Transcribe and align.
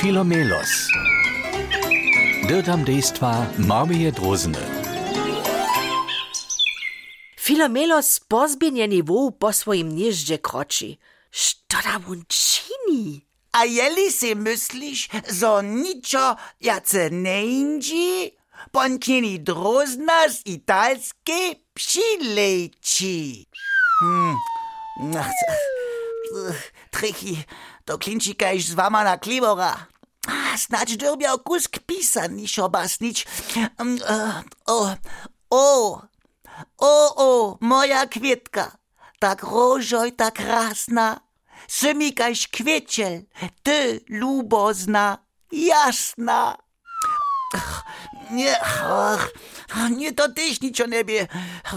Filomelos. 0.00 0.88
Dirtam 2.48 2.84
dejstva 2.84 3.46
Marmije 3.58 4.12
Drozene. 4.12 4.62
Filomelos 7.36 8.20
pozbienjeni 8.20 9.02
woł 9.02 9.32
po 9.32 9.52
swoim 9.52 9.94
nieździe 9.96 10.38
kroczy. 10.38 10.96
Što 11.30 11.76
da 11.84 11.98
wun 11.98 12.22
čini? 12.28 13.26
A 13.52 13.64
jeli 13.64 14.12
si 14.12 14.36
myślisz, 14.36 15.08
że 15.28 15.62
niczo 15.62 16.36
jace 16.60 17.10
nie 17.10 17.46
indzi? 17.46 18.30
Ponkini 18.72 19.40
drozna 19.40 20.28
z 20.28 20.46
italskiej 20.46 21.64
przyleci. 21.74 23.46
Hmm. 24.00 24.34
Trechi, 26.90 27.44
to 27.84 27.98
klinči 27.98 28.34
kajž 28.34 28.72
z 28.72 28.78
vama 28.78 29.04
na 29.04 29.16
klivora. 29.16 29.88
Snač 30.58 30.98
drbja 30.98 31.38
okus 31.38 31.70
k 31.70 31.80
pisanni 31.86 32.48
šobas. 32.50 32.98
Mm, 33.00 33.96
e, 34.02 34.16
o, 34.66 34.78
o, 35.50 35.68
o, 36.76 36.94
o, 37.16 37.30
moja 37.60 38.04
kwietka, 38.10 38.76
tak 39.22 39.46
rožoj, 39.46 40.12
tak 40.18 40.42
krasna. 40.42 41.22
Semi 41.68 42.12
kajž 42.16 42.48
ty 43.62 44.00
ljubozna, 44.08 45.20
jasna. 45.52 46.56
Nie, 48.30 48.56
ach, 48.60 49.32
nie 49.96 50.12
to 50.12 50.28
tyś 50.28 50.60
niczo 50.60 50.86
niebie. 50.86 51.28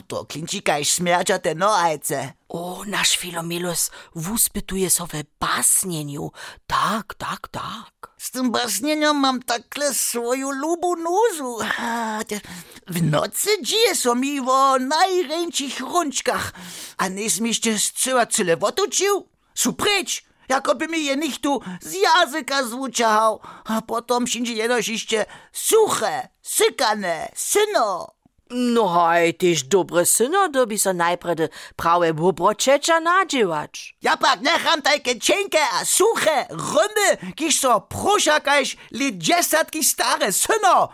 To 0.08 0.26
klinčika 0.26 0.80
iš 0.80 0.94
smiercia 0.94 1.40
te 1.40 1.56
noajce. 1.56 2.34
O, 2.50 2.84
nasz 2.88 3.18
Filomelos 3.18 3.92
wuspytuje 4.16 4.90
sowe 4.90 5.24
basnieniu. 5.40 6.32
Tak, 6.68 7.16
tak, 7.16 7.48
tak. 7.48 8.12
Z 8.18 8.32
tym 8.32 8.52
basnieniem 8.52 9.16
mam 9.16 9.44
takle 9.44 9.94
swoją 9.94 10.52
lubu 10.52 10.96
nuzu. 10.96 11.58
W 12.88 13.04
nocy 13.04 13.50
dzieje 13.62 13.96
so 13.96 14.16
mi 14.16 14.40
o 14.40 14.78
najręczych 14.80 15.80
rączkach, 15.80 16.54
a 16.98 17.08
nie 17.08 17.30
zmieście 17.30 17.80
zcyła 17.80 18.26
cyle 18.26 18.60
otuczył? 18.60 19.30
Su 19.56 19.74
precz, 19.74 20.24
jakoby 20.52 20.88
mi 20.88 21.06
je 21.06 21.16
nichtu 21.16 21.62
z 21.82 21.94
jazyka 21.94 22.64
zwuczał, 22.64 23.40
a 23.66 23.82
potom 23.82 24.26
wszędzie 24.26 24.54
jenoś 24.54 24.88
iście 24.88 25.26
suche, 25.52 26.30
sykane, 26.42 27.32
syno. 27.36 28.12
No 28.50 28.88
haj, 28.88 29.34
tyż 29.34 29.64
dobre 29.64 30.06
syno, 30.06 30.50
dobi 30.50 30.78
so 30.80 30.94
najprede 30.94 31.50
prawe 31.76 32.14
wobroczecza 32.14 33.00
nadziewać. 33.00 33.96
Ja 34.02 34.18
pak 34.18 34.42
necham 34.42 34.82
tajke 34.82 35.20
cienke 35.20 35.60
a 35.80 35.86
suche 35.86 36.48
rymy, 36.50 37.34
kiż 37.36 37.60
so 37.60 37.82
pruszakajś 37.82 38.78
li 38.92 39.18
dziesiątki 39.18 39.84
stare 39.84 40.32
syno. 40.32 40.90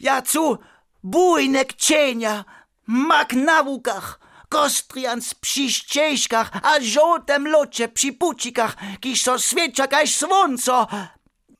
Ja 0.00 0.22
cu 0.22 0.58
bujnek 1.02 1.72
cienia, 1.72 2.44
mak 2.86 3.32
na 3.32 3.62
kostrians 4.48 5.34
przy 5.34 5.72
ścieżkach, 5.72 6.50
a 6.62 6.80
żółtem 6.80 7.48
locie 7.48 7.88
przy 7.88 8.12
pucikach, 8.12 8.76
kiż 9.00 9.22
so 9.22 9.38
świecza 9.38 9.86
kaś 9.88 10.16
słońco. 10.16 10.86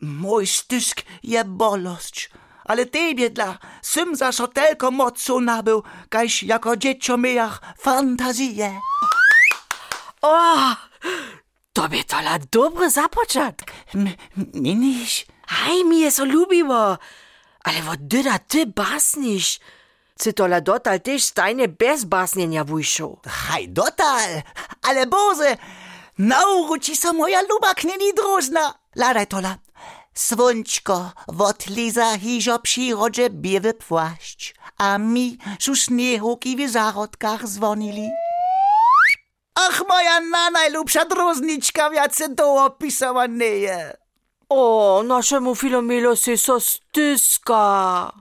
Mój 0.03 0.47
stysk 0.47 1.03
je 1.23 1.45
bolosć, 1.45 2.31
ale 2.65 2.87
tebie 2.87 3.31
dla 3.31 3.59
sym 3.83 4.17
za 4.17 4.33
so 4.33 4.49
tylko 4.49 4.91
mocu 4.91 5.41
nabył, 5.41 5.83
kaś 6.09 6.43
jako 6.43 6.77
dziecko 6.77 7.17
miach 7.17 7.61
fantazję. 7.81 8.81
O, 10.23 10.57
to 11.73 11.89
by 11.89 12.05
tola 12.05 12.39
dobry 12.53 12.91
zapoczatk. 12.91 13.73
M- 13.95 14.15
Miniś? 14.55 15.27
Haj, 15.47 15.85
mi 15.85 16.01
je 16.01 16.11
so 16.11 16.25
lubiło. 16.25 16.99
Ale 17.65 17.83
wo 17.83 17.93
dyda 17.99 18.39
ty 18.39 18.67
basniš? 18.67 19.61
Ty 20.19 20.33
tola 20.33 20.61
dotal 20.61 21.01
tyż 21.01 21.25
stajne 21.25 21.69
bez 21.69 22.05
basnienia 22.05 22.65
wujszu. 22.65 23.19
Haj, 23.27 23.69
dotal, 23.69 24.43
ale 24.83 25.07
Boże, 25.07 25.57
nauczy 26.19 26.97
so 26.97 27.13
moja 27.13 27.43
luba 27.43 27.75
knini 27.75 28.15
drożna. 28.17 28.75
Ladaj 28.95 29.27
tola. 29.27 29.59
Słonczko 30.15 31.13
wotliza 31.29 32.19
hiżo 32.19 32.59
przyrodzie 32.59 33.31
biewy 33.31 33.75
płaszcz, 33.75 34.55
a 34.79 34.99
mi 34.99 35.39
su 35.59 35.77
śniehoki 35.77 36.57
w 36.57 36.71
zarodkach 36.71 37.47
dzwonili. 37.49 38.09
Ach, 39.55 39.83
moja 39.89 40.21
na 40.21 40.51
najlubsza 40.51 41.05
drożniczka, 41.05 41.95
jace 41.95 42.35
to 42.35 42.65
opisała 42.65 43.27
nie 43.27 43.47
je. 43.47 43.97
O, 44.49 45.03
naszemu 45.07 45.55
Filomelosie 45.55 46.39
so 46.39 46.61
styska. 46.61 48.13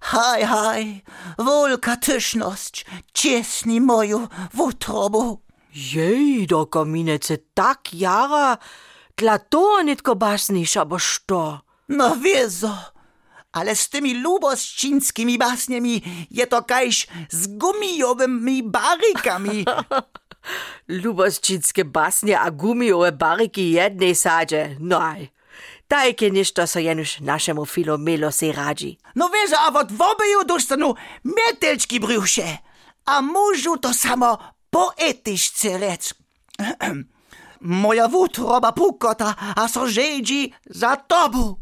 Haj, 0.00 0.42
haj, 0.44 1.02
wielka 1.38 1.96
tyszność, 1.96 2.86
ciesni 3.14 3.80
moju 3.80 4.28
w 4.54 4.60
utrobu. 4.60 5.40
Jej, 5.74 6.46
doko 6.46 6.84
minece 6.84 7.38
tak 7.54 7.94
jara. 7.94 8.58
Dla 9.16 9.38
to 9.38 9.82
nitko 9.82 10.14
basniš, 10.14 10.76
abo 10.76 10.98
što? 10.98 11.60
No 11.88 12.16
wiezo, 12.16 12.74
ale 13.52 13.76
z 13.76 13.88
tymi 13.88 14.14
luboszczyńskimi 14.14 15.38
basniami 15.38 16.02
je 16.30 16.46
to 16.46 16.62
kajś 16.62 17.06
z 17.30 17.46
gumijowymi 17.46 18.62
barykami. 18.62 19.64
Lubosčinske 21.02 21.84
basnje 21.84 22.38
a 22.40 22.50
gumijove 22.50 23.12
bariki 23.12 23.70
jednej 23.70 24.14
sadzie. 24.14 24.76
Noj. 24.80 25.28
Ništo 26.32 26.66
so 26.66 26.78
jenuš 26.78 27.20
našemu 27.20 27.66
Filomelosi 27.66 28.52
radzi. 28.52 28.96
No 29.14 29.28
wiezo, 29.28 29.56
a 29.58 29.70
wot 29.70 29.92
wobeju 29.92 30.44
dostanu 30.44 30.94
mietelczki 31.24 32.00
brzusze, 32.00 32.58
a 33.04 33.20
mużu 33.22 33.76
to 33.76 33.94
samo 33.94 34.38
poetyszce 34.70 35.78
rec. 35.78 36.14
Moja 37.60 38.08
wutroba 38.08 38.72
pukota, 38.72 39.34
a 39.56 39.68
so 39.68 39.88
żedzi 39.88 40.52
za 40.66 40.96
tobu. 40.96 41.60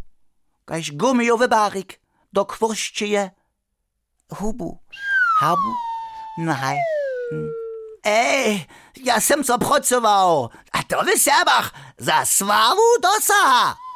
Kajś 0.64 0.92
gumijowy 0.92 1.48
baryk, 1.48 2.00
do 2.32 2.44
kwoście 2.44 3.06
je 3.06 3.30
hubu, 4.30 4.78
habu, 5.40 5.74
nahaj. 6.38 6.78
Ej, 8.04 8.66
ja 9.04 9.20
sem 9.20 9.44
so 9.44 9.58
pracował, 9.58 10.50
Gotowy 10.88 11.18
Sebach! 11.18 11.70
Za 11.98 12.26
sławą 12.26 12.82
do 13.02 13.20
Sacha! 13.20 13.87